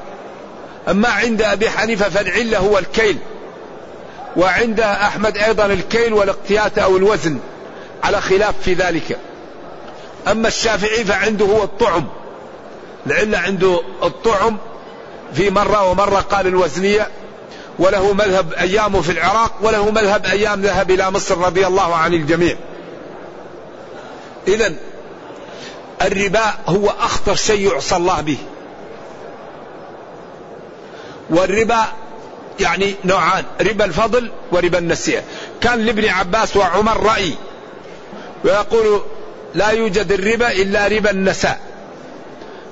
أما 0.88 1.10
عند 1.10 1.41
أبي 1.41 1.69
حنيفة 1.69 2.10
فالعلة 2.10 2.57
هو 2.57 2.77
الكيل. 2.77 3.17
وعند 4.38 4.79
أحمد 4.79 5.38
أيضا 5.38 5.65
الكيل 5.65 6.13
والاقتيات 6.13 6.77
أو 6.77 6.98
الوزن 6.98 7.39
على 8.03 8.22
خلاف 8.22 8.56
في 8.63 8.74
ذلك. 8.74 9.20
أما 10.27 10.48
الشافعي 10.48 11.06
فعنده 11.06 11.46
هو 11.46 11.63
الطعم 11.63 12.08
العلة 13.08 13.38
عنده 13.38 13.82
الطعم 14.03 14.58
في 15.34 15.50
مرة 15.50 15.91
ومرة 15.91 16.20
قال 16.20 16.48
الوزنية 16.48 17.08
وله 17.79 18.13
مذهب 18.13 18.53
أيامه 18.53 19.01
في 19.01 19.12
العراق 19.12 19.53
وله 19.62 19.91
مذهب 19.91 20.25
أيام 20.25 20.62
ذهب 20.62 20.91
إلى 20.91 21.12
مصر 21.12 21.38
رضي 21.38 21.67
الله 21.67 21.96
عن 21.96 22.13
الجميع. 22.13 22.58
إذا 24.48 24.74
الربا 26.01 26.53
هو 26.67 26.89
أخطر 26.89 27.36
شيء 27.36 27.74
يعصى 27.74 27.96
الله 27.96 28.22
به. 28.22 28.38
والربا 31.29 31.86
يعني 32.60 32.96
نوعان 33.06 33.46
ربا 33.62 33.86
الفضل 33.86 34.32
وربا 34.52 34.78
النسيئة. 34.78 35.22
كان 35.62 35.80
لابن 35.86 36.10
عباس 36.10 36.58
وعمر 36.58 37.04
رأي 37.04 37.34
ويقول 38.44 39.02
لا 39.54 39.70
يوجد 39.70 40.12
الربا 40.12 40.52
إلا 40.52 40.88
ربا 40.88 41.12
النساء. 41.12 41.60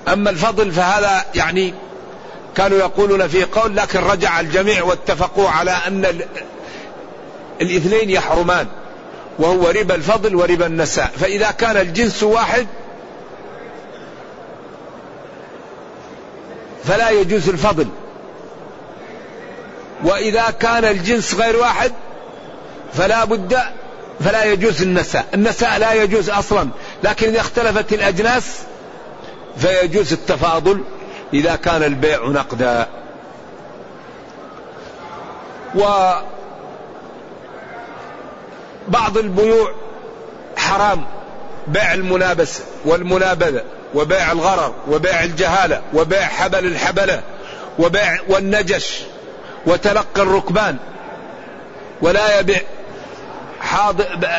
أما 0.08 0.30
الفضل 0.30 0.72
فهذا 0.72 1.26
يعني 1.36 1.74
كانوا 2.56 2.78
يقولون 2.78 3.28
في 3.28 3.44
قول 3.44 3.76
لكن 3.76 4.00
رجع 4.00 4.40
الجميع 4.40 4.84
واتفقوا 4.84 5.50
على 5.50 5.72
أن 5.88 6.22
الاثنين 7.62 8.10
يحرمان 8.10 8.68
وهو 9.40 9.70
ربا 9.70 9.96
الفضل 9.96 10.36
وربا 10.36 10.66
النساء. 10.66 11.12
فإذا 11.20 11.52
كان 11.52 11.78
الجنس 11.78 12.24
واحد 12.24 12.68
فلا 16.84 17.10
يجوز 17.10 17.50
الفضل. 17.50 17.88
وإذا 20.04 20.44
كان 20.60 20.86
الجنس 20.86 21.36
غير 21.36 21.58
واحد 21.58 21.92
فلا 22.94 23.26
بد 23.26 23.60
فلا 24.20 24.46
يجوز 24.46 24.82
النساء. 24.82 25.26
النساء 25.34 25.78
لا 25.78 25.94
يجوز 25.94 26.30
أصلا. 26.30 26.70
لكن 27.04 27.28
إذا 27.28 27.40
اختلفت 27.40 27.94
الأجناس 27.94 28.60
فيجوز 29.58 30.14
التفاضل 30.14 30.84
إذا 31.34 31.56
كان 31.56 31.84
البيع 31.84 32.28
نقدا. 32.28 32.88
وبعض 35.76 36.24
البيوع 39.18 39.74
حرام. 40.58 41.06
بيع 41.68 41.94
المنابسة 41.94 42.64
والمنابذة 42.86 43.64
وبيع 43.96 44.32
الغرر 44.32 44.74
وبيع 44.88 45.24
الجهالة 45.24 45.82
وبيع 45.94 46.22
حبل 46.22 46.66
الحبلة 46.66 47.22
وبيع 47.80 48.18
والنجش. 48.28 49.02
وتلقي 49.68 50.22
الركبان 50.22 50.78
ولا 52.02 52.40
يبيع 52.40 52.62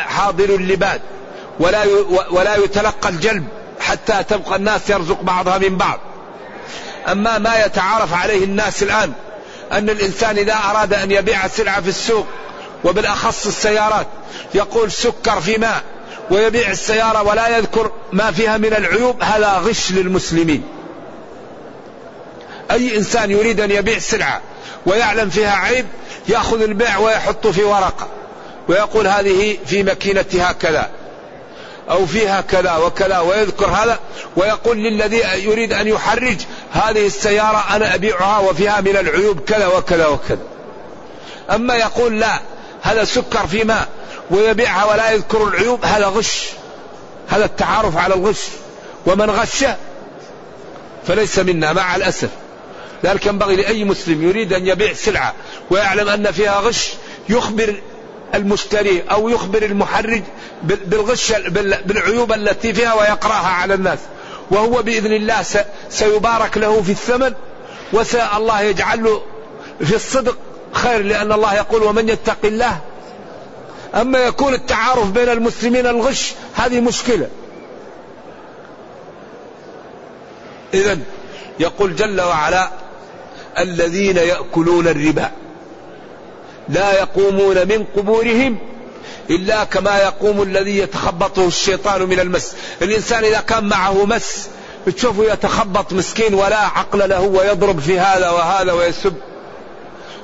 حاضر 0.07 0.55
اللباد 0.55 1.01
ولا 1.61 1.85
ولا 2.31 2.57
يتلقى 2.57 3.09
الجلب 3.09 3.49
حتى 3.81 4.25
تبقى 4.29 4.57
الناس 4.57 4.91
يرزق 4.91 5.23
بعضها 5.23 5.59
من 5.59 5.77
بعض. 5.77 6.01
أما 7.09 7.39
ما 7.39 7.65
يتعارف 7.65 8.15
عليه 8.15 8.45
الناس 8.45 8.83
الآن 8.83 9.13
أن 9.73 9.91
الإنسان 9.91 10.39
إذا 10.39 10.55
أراد 10.55 10.95
أن 10.95 11.11
يبيع 11.11 11.47
سلعة 11.47 11.81
في 11.81 11.89
السوق 11.89 12.27
وبالأخص 12.85 13.47
السيارات 13.47 14.07
يقول 14.55 14.93
سكر 14.93 15.41
في 15.41 15.59
ماء 15.59 15.83
ويبيع 16.31 16.71
السيارة 16.71 17.23
ولا 17.23 17.59
يذكر 17.59 17.91
ما 18.13 18.31
فيها 18.31 18.59
من 18.59 18.75
العيوب 18.75 19.23
هذا 19.23 19.49
غش 19.49 19.93
للمسلمين. 19.93 20.63
أي 22.71 22.97
إنسان 22.97 23.31
يريد 23.31 23.61
أن 23.61 23.71
يبيع 23.71 23.99
سلعة 23.99 24.41
ويعلم 24.87 25.31
فيها 25.31 25.57
عيب 25.57 25.87
يأخذ 26.29 26.63
البيع 26.63 26.99
ويحطه 26.99 27.53
في 27.53 27.65
ورقة 27.65 28.09
ويقول 28.69 29.07
هذه 29.07 29.59
في 29.67 29.83
مكينتها 29.83 30.53
كذا 30.53 30.91
أو 31.91 32.07
فيها 32.07 32.41
كذا 32.41 32.77
وكذا 32.77 33.19
ويذكر 33.19 33.67
هذا 33.67 33.99
ويقول 34.37 34.77
للذي 34.77 35.23
يريد 35.45 35.73
أن 35.73 35.89
يحرج 35.89 36.37
هذه 36.73 37.07
السيارة 37.07 37.65
أنا 37.77 37.95
أبيعها 37.95 38.39
وفيها 38.39 38.81
من 38.81 38.97
العيوب 38.97 39.41
كذا 39.41 39.67
وكذا 39.67 40.07
وكذا. 40.07 40.43
أما 41.51 41.75
يقول 41.75 42.21
لا 42.21 42.41
هذا 42.83 43.05
سكر 43.05 43.47
في 43.47 43.65
ماء 43.65 43.89
ويبيعها 44.31 44.85
ولا 44.85 45.11
يذكر 45.11 45.49
العيوب 45.49 45.85
هذا 45.85 46.07
غش 46.07 46.43
هذا 47.29 47.45
التعارف 47.45 47.97
على 47.97 48.15
الغش 48.15 48.43
ومن 49.07 49.31
غش 49.31 49.65
فليس 51.07 51.39
منا 51.39 51.73
مع 51.73 51.97
الأسف. 51.97 52.29
ذلك 53.05 53.27
ينبغي 53.27 53.57
لأي 53.57 53.85
مسلم 53.85 54.23
يريد 54.23 54.53
أن 54.53 54.67
يبيع 54.67 54.93
سلعة 54.93 55.35
ويعلم 55.71 56.09
أن 56.09 56.31
فيها 56.31 56.61
غش 56.61 56.93
يخبر 57.29 57.75
المشتري 58.35 59.03
أو 59.11 59.29
يخبر 59.29 59.63
المحرج 59.63 60.23
بالغش 60.63 61.33
بالعيوب 61.87 62.33
التي 62.33 62.75
فيها 62.75 62.95
ويقرأها 62.95 63.49
على 63.49 63.75
الناس. 63.75 63.99
وهو 64.51 64.83
بإذن 64.83 65.13
الله 65.13 65.45
سيبارك 65.91 66.59
له 66.59 66.83
في 66.83 66.93
الثمن 66.93 67.35
الله 68.37 68.61
يجعل 68.61 69.05
له 69.05 69.23
في 69.81 69.95
الصدق 69.95 70.37
خير 70.73 71.03
لأن 71.03 71.33
الله 71.33 71.55
يقول 71.55 71.83
ومن 71.83 72.09
يتق 72.09 72.39
الله 72.45 72.81
أما 73.95 74.19
يكون 74.19 74.55
التعارف 74.55 75.11
بين 75.11 75.29
المسلمين 75.29 75.87
الغش 75.87 76.35
هذه 76.55 76.81
مشكلة. 76.81 77.29
إذا 80.75 80.99
يقول 81.61 81.97
جل 81.97 82.21
وعلا 82.21 82.71
الذين 83.59 84.17
يأكلون 84.17 84.89
الربا. 84.89 85.31
لا 86.69 86.93
يقومون 86.93 87.69
من 87.69 87.87
قبورهم 87.97 88.59
إلا 89.31 89.65
كما 89.65 89.99
يقوم 89.99 90.43
الذي 90.43 90.79
يتخبطه 90.79 91.47
الشيطان 91.47 92.03
من 92.03 92.21
المس. 92.21 92.55
الإنسان 92.83 93.25
إذا 93.25 93.41
كان 93.41 93.65
معه 93.65 94.05
مس 94.05 94.49
تشوفه 94.97 95.33
يتخبط 95.33 95.93
مسكين 95.93 96.35
ولا 96.35 96.59
عقل 96.59 97.09
له 97.09 97.21
ويضرب 97.21 97.81
في 97.81 97.99
هذا 98.01 98.31
وهذا 98.31 98.73
ويسب. 98.73 99.15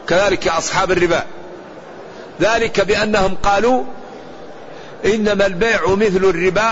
كذلك 0.09 0.49
أصحاب 0.49 0.93
الربا. 0.93 1.25
ذلك 2.41 2.81
بأنهم 2.81 3.35
قالوا 3.43 3.85
إنما 5.05 5.47
البيع 5.47 5.87
مثل 5.87 6.25
الربا 6.25 6.71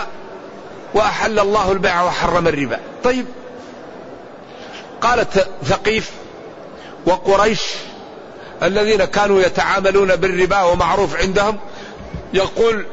وأحل 0.95 1.39
الله 1.39 1.73
البيع 1.73 2.03
وحرم 2.03 2.49
الربا. 2.49 2.81
طيب. 3.05 3.27
قالت 5.01 5.49
ثقيف 5.65 6.11
وقريش 7.07 7.61
الذين 8.63 9.05
كانوا 9.05 9.41
يتعاملون 9.41 10.17
بالربا 10.17 10.63
ومعروف 10.63 11.17
عندهم 11.17 11.59
يقول 12.33 12.87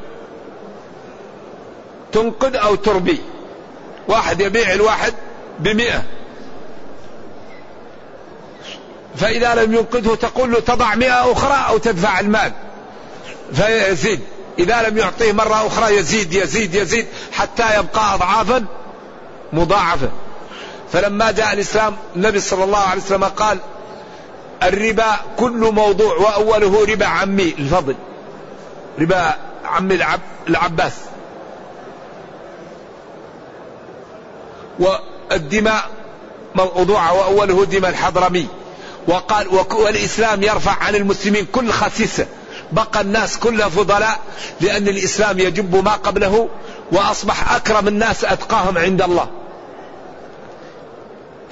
تنقد 2.11 2.55
أو 2.55 2.75
تربي. 2.75 3.21
واحد 4.07 4.41
يبيع 4.41 4.73
الواحد 4.73 5.13
بمئة. 5.59 6.03
فإذا 9.15 9.55
لم 9.55 9.73
ينقذه 9.73 10.15
تقول 10.15 10.51
له 10.51 10.59
تضع 10.59 10.95
مئة 10.95 11.31
أخرى 11.31 11.65
أو 11.69 11.77
تدفع 11.77 12.19
المال. 12.19 12.51
فيزيد. 13.53 14.19
إذا 14.59 14.89
لم 14.89 14.97
يعطيه 14.97 15.31
مرة 15.31 15.67
أخرى 15.67 15.95
يزيد 15.95 16.33
يزيد 16.33 16.75
يزيد 16.75 17.07
حتى 17.31 17.79
يبقى 17.79 18.13
أضعافا 18.13 18.65
مضاعفة. 19.53 20.09
فلما 20.93 21.31
جاء 21.31 21.53
الإسلام 21.53 21.95
النبي 22.15 22.39
صلى 22.39 22.63
الله 22.63 22.79
عليه 22.79 23.01
وسلم 23.01 23.23
قال 23.23 23.59
الربا 24.63 25.15
كل 25.37 25.71
موضوع 25.73 26.15
وأوله 26.17 26.85
ربا 26.85 27.05
عمي 27.05 27.53
الفضل 27.59 27.95
ربا 28.99 29.33
عم 29.65 29.91
العب 29.91 30.19
العباس. 30.47 30.93
والدماء 34.79 35.83
موضوعة 36.55 37.13
وأوله 37.13 37.65
دماء 37.65 37.91
الحضرمي. 37.91 38.47
وقال 39.07 39.47
والإسلام 39.71 40.43
يرفع 40.43 40.83
عن 40.83 40.95
المسلمين 40.95 41.45
كل 41.45 41.71
خسيسة 41.71 42.25
بقى 42.71 43.01
الناس 43.01 43.37
كلها 43.37 43.69
فضلاء 43.69 44.19
لأن 44.61 44.87
الإسلام 44.87 45.39
يجب 45.39 45.83
ما 45.85 45.91
قبله 45.91 46.49
وأصبح 46.91 47.55
أكرم 47.55 47.87
الناس 47.87 48.25
أتقاهم 48.25 48.77
عند 48.77 49.01
الله. 49.01 49.27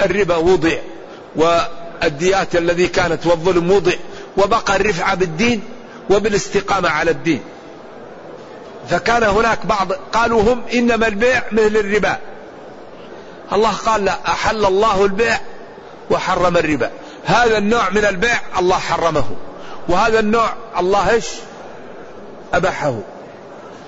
الربا 0.02 0.36
وضع 0.36 0.78
الديات 2.04 2.56
الذي 2.56 2.88
كانت 2.88 3.26
والظلم 3.26 3.72
وضع 3.72 3.92
وبقى 4.38 4.76
الرفعة 4.76 5.16
بالدين 5.16 5.62
وبالاستقامة 6.10 6.90
على 6.90 7.12
الدين. 7.12 7.42
فكان 8.90 9.24
هناك 9.24 9.66
بعض 9.66 9.92
قالوا 9.92 10.42
هم 10.42 10.62
إنما 10.74 11.08
البيع 11.08 11.44
مثل 11.52 11.78
الربا. 11.78 12.18
الله 13.54 13.72
قال 13.72 14.06
لا 14.06 14.18
أحل 14.28 14.66
الله 14.66 15.06
البيع 15.06 15.40
وحرم 16.10 16.58
الربا. 16.58 16.92
هذا 17.26 17.58
النوع 17.58 17.90
من 17.90 18.06
البيع 18.06 18.40
الله 18.60 18.78
حرمه 18.78 19.26
وهذا 19.90 20.20
النوع 20.20 20.54
الله 20.80 21.10
إيش؟ 21.10 21.28
أباحه. 22.54 23.00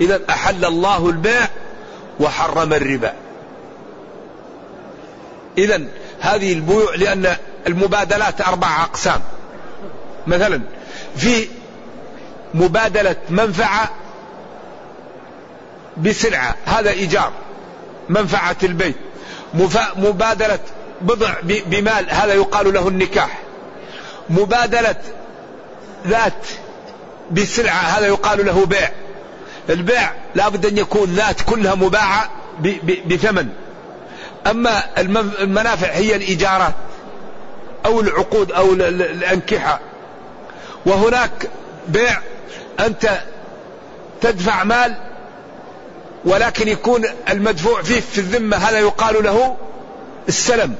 إذا 0.02 0.20
أحل 0.30 0.66
الله 0.66 1.10
البيع 1.10 1.48
وحرم 2.20 2.74
الربا. 2.74 3.14
إذا 5.58 5.82
هذه 6.20 6.54
البيوع 6.54 6.96
لأن 6.96 7.36
المبادلات 7.68 8.42
أربع 8.42 8.84
أقسام. 8.84 9.22
مثلا 10.28 10.62
في 11.16 11.48
مبادلة 12.54 13.16
منفعة 13.30 13.90
بسلعة 15.98 16.56
هذا 16.66 16.90
إيجار. 16.90 17.32
منفعة 18.10 18.56
البيت. 18.64 18.96
مبادلة 19.96 20.60
بضع 21.02 21.34
بمال 21.44 22.06
هذا 22.10 22.34
يقال 22.34 22.74
له 22.74 22.88
النكاح. 22.88 23.40
مبادلة 24.30 24.96
ذات 26.08 26.48
بسلعة 27.32 27.80
هذا 27.80 28.08
يقال 28.08 28.46
له 28.46 28.66
بيع. 28.66 28.92
البيع 29.70 30.12
لابد 30.36 30.66
أن 30.66 30.78
يكون 30.78 31.10
ذات 31.10 31.42
كلها 31.42 31.76
مباعة 31.76 32.30
بثمن. 33.08 33.50
أما 34.48 34.84
المنافع 35.42 35.88
هي 35.88 36.16
الإيجارات. 36.16 36.74
أو 37.88 38.02
العقود 38.02 38.52
أو 38.52 38.74
الأنكحة. 38.74 39.80
وهناك 40.86 41.50
بيع 41.88 42.22
أنت 42.80 43.20
تدفع 44.22 44.64
مال 44.64 44.96
ولكن 46.26 46.68
يكون 46.68 47.06
المدفوع 47.30 47.82
فيه 47.82 48.00
في 48.00 48.18
الذمة 48.18 48.58
هذا 48.58 48.80
يقال 48.80 49.24
له 49.24 49.58
السلم. 50.28 50.76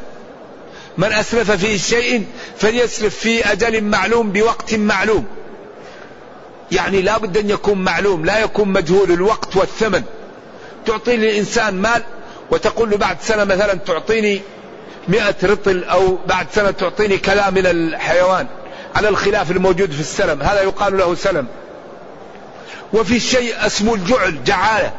من 0.98 1.14
أسلف 1.14 1.52
في 1.52 1.80
شيء 1.80 2.26
فليسلف 2.58 3.16
في 3.16 3.52
أجل 3.52 3.84
معلوم 3.84 4.32
بوقت 4.32 4.74
معلوم. 4.74 5.26
يعني 6.72 7.02
لا 7.02 7.18
بد 7.18 7.38
أن 7.38 7.50
يكون 7.50 7.84
معلوم 7.84 8.26
لا 8.26 8.40
يكون 8.40 8.70
مجهول 8.70 9.12
الوقت 9.12 9.56
والثمن. 9.56 10.04
تعطي 10.86 11.18
للإنسان 11.18 11.82
مال 11.82 12.04
وتقول 12.52 12.90
له 12.90 12.98
بعد 12.98 13.18
سنة 13.22 13.44
مثلا 13.44 13.74
تعطيني 13.74 14.42
مئة 15.08 15.36
رطل 15.44 15.84
أو 15.84 16.18
بعد 16.28 16.48
سنة 16.52 16.72
تعطيني 16.72 17.18
كذا 17.18 17.50
من 17.50 17.66
الحيوان 17.66 18.48
على 18.96 19.10
الخلاف 19.10 19.52
الموجود 19.52 19.92
في 19.92 20.00
السلم. 20.00 20.42
هذا 20.42 20.62
يقال 20.62 20.98
له 20.98 21.16
سلم. 21.16 21.48
وفي 22.94 23.20
شيء 23.20 23.66
اسمه 23.66 23.94
الجعل 23.94 24.44
جعالة. 24.44 24.94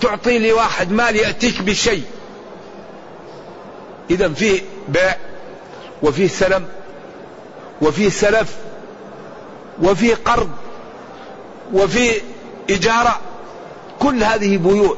تعطي 0.00 0.38
لواحد 0.38 0.92
مال 0.92 1.16
يأتيك 1.16 1.62
بشيء. 1.62 2.04
إذا 4.10 4.28
فيه 4.28 4.60
بيع 4.88 5.16
وفيه 6.02 6.28
سلم 6.28 6.66
وفيه 7.82 8.08
سلف 8.08 8.56
وفيه 9.82 10.14
قرض 10.24 10.50
وفيه 11.72 12.20
إجارة. 12.70 13.20
كل 13.98 14.24
هذه 14.24 14.56
بيوع. 14.56 14.96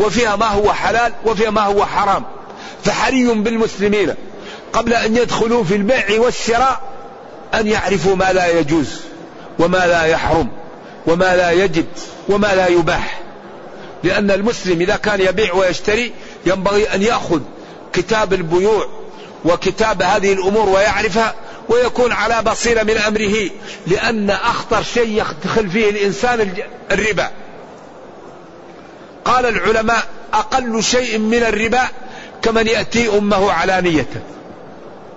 وفيها 0.00 0.36
ما 0.36 0.46
هو 0.46 0.72
حلال 0.72 1.12
وفيها 1.24 1.50
ما 1.50 1.62
هو 1.62 1.86
حرام. 1.86 2.24
فحري 2.84 3.26
بالمسلمين 3.26 4.14
قبل 4.72 4.94
أن 4.94 5.16
يدخلوا 5.16 5.64
في 5.64 5.76
البيع 5.76 6.20
والشراء 6.20 6.80
أن 7.54 7.66
يعرفوا 7.66 8.16
ما 8.16 8.32
لا 8.32 8.58
يجوز 8.58 9.00
وما 9.58 9.86
لا 9.86 10.04
يحرم 10.04 10.48
وما 11.06 11.36
لا 11.36 11.50
يجب 11.50 11.86
وما 12.28 12.54
لا 12.54 12.66
يباح. 12.66 13.20
لأن 14.04 14.30
المسلم 14.30 14.80
إذا 14.80 14.96
كان 14.96 15.20
يبيع 15.20 15.54
ويشتري 15.54 16.12
ينبغي 16.46 16.94
أن 16.94 17.02
يأخذ 17.02 17.40
كتاب 17.92 18.32
البيوع 18.32 18.86
وكتاب 19.44 20.02
هذه 20.02 20.32
الأمور 20.32 20.68
ويعرفها 20.68 21.34
ويكون 21.68 22.12
على 22.12 22.42
بصيرة 22.42 22.82
من 22.82 22.96
أمره 22.96 23.50
لأن 23.86 24.30
أخطر 24.30 24.82
شيء 24.82 25.24
يدخل 25.44 25.70
فيه 25.70 25.90
الإنسان 25.90 26.54
الربا. 26.92 27.30
قال 29.24 29.46
العلماء 29.46 30.02
أقل 30.34 30.82
شيء 30.82 31.18
من 31.18 31.42
الربا 31.42 31.88
كمن 32.42 32.66
يأتي 32.66 33.18
أمه 33.18 33.52
علانية. 33.52 34.06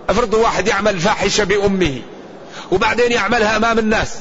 أفرض 0.09 0.33
واحد 0.33 0.67
يعمل 0.67 0.99
فاحشة 0.99 1.43
بأمه 1.43 2.01
وبعدين 2.71 3.11
يعملها 3.11 3.57
أمام 3.57 3.79
الناس. 3.79 4.19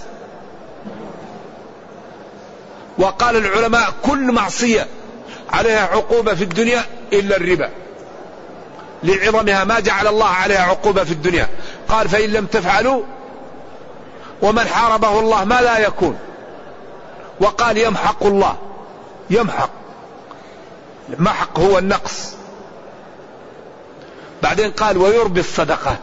وقال 2.99 3.37
العلماء 3.37 3.93
كل 4.03 4.33
معصية 4.33 4.87
عليها 5.51 5.87
عقوبة 5.87 6.35
في 6.35 6.45
الدنيا 6.45 6.83
إلا 7.13 7.37
الربا. 7.37 7.71
لعظمها 9.03 9.65
ما 9.65 9.81
جعل 9.81 10.07
الله 10.07 10.29
عليها 10.29 10.63
عقوبة 10.63 11.05
في 11.05 11.13
الدنيا. 11.13 11.49
قال 11.89 12.09
فإن 12.09 12.31
لم 12.31 12.47
تفعلوا 12.47 13.03
ومن 14.43 14.65
حاربه 14.65 15.21
الله 15.21 15.45
ما 15.45 15.61
لا 15.61 15.79
يكون. 15.79 16.19
وقال 17.41 17.79
يمحق 17.79 18.27
الله 18.27 18.57
يمحق. 19.31 19.71
محق 21.19 21.61
هو 21.61 21.79
النقص. 21.79 22.38
بعدين 24.43 24.71
قال 24.71 24.99
ويربي 24.99 25.41
الصدقات. 25.41 25.99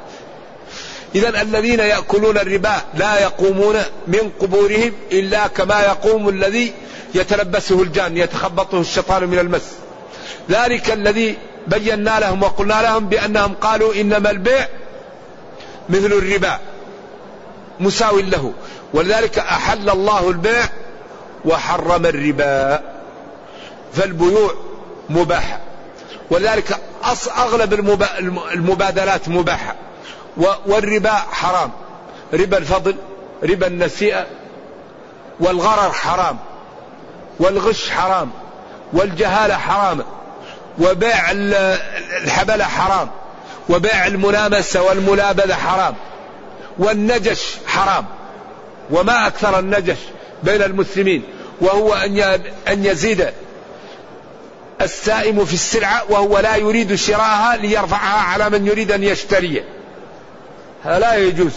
إذا 1.16 1.42
الذين 1.42 1.80
يأكلون 1.80 2.38
الربا 2.38 2.76
لا 2.94 3.20
يقومون 3.20 3.76
من 4.08 4.32
قبورهم 4.40 4.94
إلا 5.12 5.48
كما 5.48 5.82
يقوم 5.82 6.30
الذي 6.30 6.74
يتلبسه 7.16 7.82
الجان 7.82 8.18
يتخبطه 8.18 8.82
الشيطان 8.82 9.28
من 9.28 9.40
المس. 9.40 9.72
ذلك 10.50 10.92
الذي 10.92 11.38
بينا 11.68 12.20
لهم 12.20 12.44
وقلنا 12.44 12.82
لهم 12.82 13.10
بأنهم 13.10 13.54
قالوا 13.54 13.94
إنما 13.94 14.32
البيع 14.32 14.68
مثل 15.90 16.06
الربا 16.06 16.60
مساو 17.80 18.20
له. 18.20 18.54
ولذلك 18.94 19.40
أحل 19.40 19.90
الله 19.90 20.30
البيع 20.30 20.70
وحرم 21.46 22.06
الربا. 22.06 22.82
فالبيوع 23.94 24.54
مباحة. 25.10 25.60
ولذلك 26.32 26.80
أغلب 27.38 27.74
المبادلات 28.54 29.30
مباحة. 29.30 29.76
والربا 30.66 31.12
حرام. 31.12 31.72
ربا 32.34 32.58
الفضل 32.58 32.96
ربا 33.44 33.68
النسيئة 33.68 34.26
والغرر 35.40 35.92
حرام 35.92 36.38
والغش 37.40 37.90
حرام 37.90 38.32
والجهالة 38.94 39.58
حرام 39.58 40.04
وبيع 40.80 41.32
الحبلة 41.32 42.64
حرام 42.64 43.10
وبيع 43.70 44.08
الملامسة 44.08 44.82
والملابذة 44.82 45.54
حرام 45.54 45.96
والنجش 46.78 47.56
حرام. 47.68 48.06
وما 48.92 49.28
أكثر 49.28 49.60
النجش 49.60 49.98
بين 50.44 50.62
المسلمين 50.62 51.24
وهو 51.62 51.94
أن 52.68 52.86
يزيد 52.86 53.30
السائم 54.82 55.46
في 55.46 55.54
السلعة 55.54 56.04
وهو 56.10 56.40
لا 56.40 56.56
يريد 56.56 56.96
شراءها 56.96 57.58
ليرفعها 57.58 58.22
على 58.22 58.50
من 58.50 58.68
يريد 58.68 58.92
أن 58.92 59.04
يشتريه 59.04 59.64
هذا 60.84 61.00
لا 61.00 61.16
يجوز. 61.16 61.54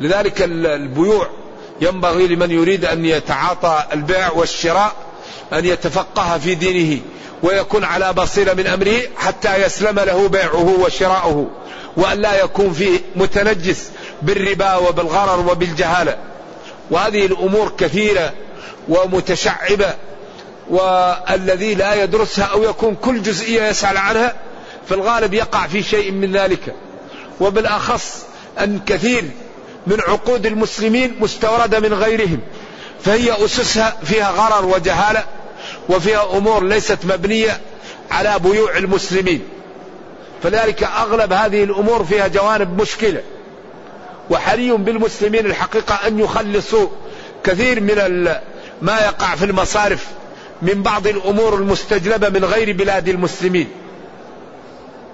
لذلك 0.00 0.42
البيوع 0.42 1.28
ينبغي 1.80 2.26
لمن 2.26 2.50
يريد 2.50 2.84
أن 2.84 3.04
يتعاطى 3.04 3.84
البيع 3.92 4.32
والشراء 4.32 4.92
أن 5.52 5.64
يتفقه 5.64 6.38
في 6.38 6.54
دينه 6.54 7.00
ويكون 7.42 7.84
على 7.84 8.12
بصيرة 8.12 8.54
من 8.54 8.66
أمره 8.66 9.00
حتى 9.16 9.62
يسلم 9.62 10.00
له 10.00 10.28
بيعه 10.28 10.80
وشراؤه 10.80 11.50
وأن 11.96 12.18
لا 12.18 12.44
يكون 12.44 12.72
فيه 12.72 12.98
متنجس 13.16 13.90
بالربا 14.22 14.74
وبالغرر 14.74 15.50
وبالجهالة. 15.50 16.18
وهذه 16.90 17.26
الأمور 17.26 17.72
كثيرة 17.78 18.32
ومتشعبة 18.88 19.94
والذي 20.70 21.74
لا 21.74 22.02
يدرسها 22.02 22.44
أو 22.44 22.62
يكون 22.62 22.94
كل 22.94 23.22
جزئية 23.22 23.62
يسأل 23.62 23.96
عنها 23.96 24.34
في 24.88 24.94
الغالب 24.94 25.34
يقع 25.34 25.66
في 25.66 25.82
شيء 25.82 26.12
من 26.12 26.32
ذلك. 26.32 26.74
وبالأخص 27.40 28.24
أن 28.60 28.80
كثير 28.86 29.24
من 29.86 30.00
عقود 30.00 30.46
المسلمين 30.46 31.16
مستوردة 31.20 31.80
من 31.80 31.94
غيرهم 31.94 32.40
فهي 33.04 33.44
أسسها 33.44 33.96
فيها 34.04 34.30
غرر 34.30 34.66
وجهالة 34.66 35.24
وفيها 35.88 36.36
أمور 36.36 36.64
ليست 36.64 36.98
مبنية 37.04 37.60
على 38.10 38.34
بيوع 38.38 38.76
المسلمين. 38.76 39.42
فذلك 40.42 40.82
أغلب 40.82 41.32
هذه 41.32 41.64
الأمور 41.64 42.04
فيها 42.04 42.28
جوانب 42.28 42.82
مشكلة. 42.82 43.22
وحري 44.30 44.72
بالمسلمين 44.72 45.46
الحقيقة 45.46 45.94
أن 46.06 46.18
يخلصوا 46.18 46.88
كثير 47.44 47.80
من 47.80 48.24
ما 48.82 48.98
يقع 49.00 49.34
في 49.34 49.44
المصارف. 49.44 50.06
من 50.62 50.82
بعض 50.82 51.06
الأمور 51.06 51.54
المستجلبة 51.54 52.28
من 52.28 52.44
غير 52.44 52.72
بلاد 52.76 53.08
المسلمين. 53.08 53.68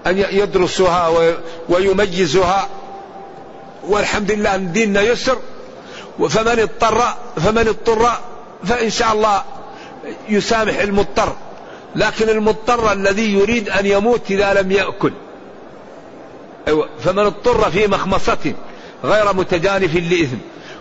أن 0.06 0.18
يدرسها 0.18 1.32
ويميزها 1.68 2.68
والحمد 3.88 4.30
لله 4.30 4.54
أن 4.54 4.72
ديننا 4.72 5.00
يسر. 5.00 5.38
فمن 6.28 6.58
اضطر 6.58 7.02
فمن 7.36 7.68
اضطر 7.68 8.10
فإن 8.64 8.90
شاء 8.90 9.12
الله 9.12 9.42
يسامح 10.28 10.78
المضطر. 10.78 11.36
لكن 11.96 12.28
المضطر 12.28 12.92
الذي 12.92 13.32
يريد 13.32 13.68
أن 13.68 13.86
يموت 13.86 14.30
إذا 14.30 14.54
لم 14.54 14.72
يأكل. 14.72 15.12
أيوة. 16.68 16.88
فمن 17.04 17.18
اضطر 17.18 17.70
في 17.70 17.86
مخمصة 17.86 18.54
غير 19.04 19.32
متجانف 19.32 19.96
لإثم. 19.96 20.36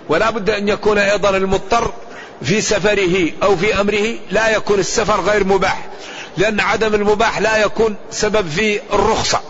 ولا 0.10 0.30
بد 0.30 0.50
أن 0.50 0.68
يكون 0.68 0.98
أيضا 0.98 1.30
المضطر 1.30 1.94
في 2.42 2.62
سفره 2.62 3.32
أو 3.44 3.58
في 3.58 3.82
أمره 3.82 4.16
لا 4.32 4.50
يكون 4.50 4.80
السفر 4.80 5.22
غير 5.22 5.44
مباح 5.44 5.88
لأن 6.38 6.60
عدم 6.60 6.96
المباح 6.96 7.40
لا 7.40 7.58
يكون 7.58 7.96
سبب 8.12 8.50
في 8.50 8.80
الرخصة. 8.94 9.42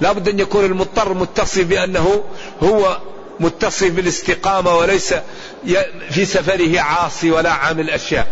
لا 0.00 0.12
بد 0.12 0.28
أن 0.28 0.40
يكون 0.40 0.64
المضطر 0.64 1.14
متصف 1.14 1.62
بأنه 1.62 2.24
هو 2.62 2.98
متصف 3.40 3.90
بالاستقامة 3.90 4.76
وليس 4.76 5.14
في 6.10 6.24
سفره 6.24 6.80
عاصي 6.80 7.30
ولا 7.30 7.52
عامل 7.52 7.90
أشياء 7.90 8.26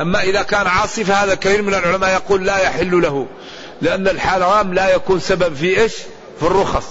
أما 0.00 0.22
إذا 0.22 0.42
كان 0.42 0.66
عاصي 0.66 1.04
فهذا 1.04 1.34
كثير 1.34 1.62
من 1.62 1.74
العلماء 1.74 2.10
يقول 2.10 2.46
لا 2.46 2.58
يحل 2.58 3.02
له 3.02 3.26
لأن 3.82 4.08
الحرام 4.08 4.74
لا 4.74 4.94
يكون 4.94 5.20
سبب 5.20 5.54
في 5.54 5.80
إيش؟ 5.80 5.92
في 6.40 6.46
الرخص. 6.46 6.84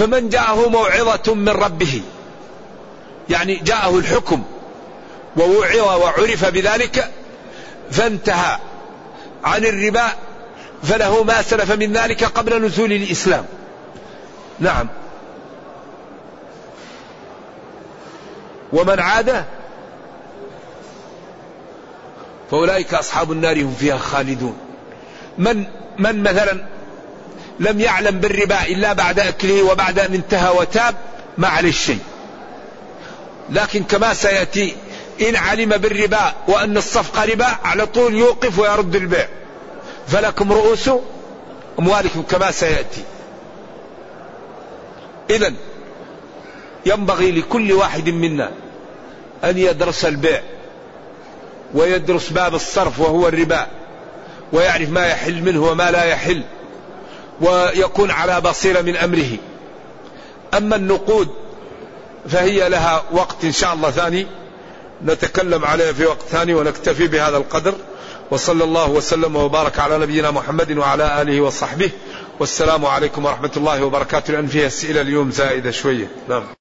فمن 0.00 0.28
جاءه 0.28 0.68
موعظة 0.68 1.34
من 1.34 1.48
ربه. 1.48 2.02
يعني 3.28 3.54
جاءه 3.54 3.98
الحكم. 3.98 4.42
ووعظ 5.36 6.02
وعرف 6.02 6.44
بذلك 6.44 7.10
فانتهى 7.90 8.58
عن 9.44 9.64
الربا 9.64 10.04
فله 10.82 11.24
ما 11.24 11.42
سلف 11.42 11.72
من 11.72 11.92
ذلك 11.92 12.24
قبل 12.24 12.66
نزول 12.66 12.92
الإسلام. 12.92 13.44
نعم. 14.60 14.88
ومن 18.72 19.00
عاد 19.00 19.44
فأولئك 22.50 22.94
أصحاب 22.94 23.32
النار 23.32 23.62
هم 23.62 23.74
فيها 23.74 23.98
خالدون. 23.98 24.56
من 25.38 25.64
من 25.98 26.22
مثلا 26.22 26.66
لم 27.60 27.80
يعلم 27.80 28.18
بالربا 28.20 28.62
إلا 28.62 28.92
بعد 28.92 29.20
أكله 29.20 29.62
وبعد 29.62 29.98
أن 29.98 30.14
انتهى 30.14 30.56
وتاب 30.56 30.94
ما 31.38 31.48
عليه 31.48 31.72
شيء. 31.72 31.98
لكن 33.50 33.84
كما 33.84 34.14
سيأتي 34.14 34.76
إن 35.28 35.36
علم 35.36 35.68
بالربا 35.68 36.32
وأن 36.48 36.76
الصفقة 36.76 37.24
ربا 37.24 37.46
على 37.64 37.86
طول 37.86 38.14
يوقف 38.14 38.58
ويرد 38.58 38.96
البيع. 38.96 39.28
فلكم 40.08 40.52
رؤوس 40.52 40.90
أموالكم 41.78 42.22
كما 42.22 42.50
سيأتي. 42.50 43.02
إذا 45.30 45.52
ينبغي 46.86 47.32
لكل 47.32 47.72
واحد 47.72 48.08
منا 48.08 48.50
أن 49.44 49.58
يدرس 49.58 50.04
البيع 50.04 50.42
ويدرس 51.74 52.28
باب 52.28 52.54
الصرف 52.54 53.00
وهو 53.00 53.28
الربا 53.28 53.66
ويعرف 54.52 54.90
ما 54.90 55.06
يحل 55.06 55.42
منه 55.42 55.62
وما 55.62 55.90
لا 55.90 56.04
يحل. 56.04 56.42
ويكون 57.40 58.10
على 58.10 58.40
بصيرة 58.40 58.80
من 58.80 58.96
أمره. 58.96 59.36
أما 60.54 60.76
النقود 60.76 61.28
فهي 62.28 62.68
لها 62.68 63.02
وقت 63.12 63.44
إن 63.44 63.52
شاء 63.52 63.74
الله 63.74 63.90
ثاني. 63.90 64.26
نتكلم 65.04 65.64
عليها 65.64 65.92
في 65.92 66.06
وقت 66.06 66.22
ثاني 66.22 66.54
ونكتفي 66.54 67.06
بهذا 67.06 67.36
القدر. 67.36 67.74
وصلى 68.30 68.64
الله 68.64 68.90
وسلم 68.90 69.36
وبارك 69.36 69.78
على 69.78 69.98
نبينا 69.98 70.30
محمد 70.30 70.78
وعلى 70.78 71.22
آله 71.22 71.40
وصحبه. 71.40 71.90
والسلام 72.40 72.86
عليكم 72.86 73.24
ورحمة 73.24 73.52
الله 73.56 73.84
وبركاته. 73.84 74.32
لأن 74.32 74.46
فيها 74.46 74.66
أسئلة 74.66 75.00
اليوم 75.00 75.30
زائدة 75.30 75.70
شوية. 75.70 76.10
نعم. 76.28 76.59